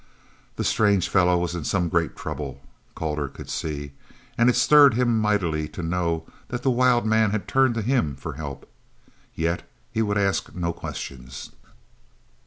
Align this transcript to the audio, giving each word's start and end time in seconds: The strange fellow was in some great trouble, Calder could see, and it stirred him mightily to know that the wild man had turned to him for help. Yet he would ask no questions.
The 0.55 0.63
strange 0.63 1.07
fellow 1.09 1.37
was 1.37 1.53
in 1.53 1.63
some 1.63 1.87
great 1.87 2.15
trouble, 2.15 2.63
Calder 2.95 3.27
could 3.27 3.51
see, 3.51 3.91
and 4.35 4.49
it 4.49 4.55
stirred 4.55 4.95
him 4.95 5.19
mightily 5.21 5.67
to 5.67 5.83
know 5.83 6.25
that 6.47 6.63
the 6.63 6.71
wild 6.71 7.05
man 7.05 7.29
had 7.29 7.47
turned 7.47 7.75
to 7.75 7.83
him 7.83 8.15
for 8.15 8.33
help. 8.33 8.67
Yet 9.35 9.61
he 9.91 10.01
would 10.01 10.17
ask 10.17 10.55
no 10.55 10.73
questions. 10.73 11.51